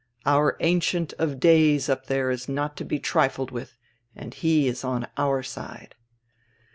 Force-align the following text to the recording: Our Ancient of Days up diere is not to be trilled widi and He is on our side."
Our 0.25 0.57
Ancient 0.61 1.13
of 1.19 1.39
Days 1.39 1.87
up 1.87 2.07
diere 2.07 2.33
is 2.33 2.49
not 2.49 2.75
to 2.77 2.83
be 2.83 2.97
trilled 2.97 3.51
widi 3.51 3.73
and 4.15 4.33
He 4.33 4.67
is 4.67 4.83
on 4.83 5.07
our 5.15 5.43
side." 5.43 5.93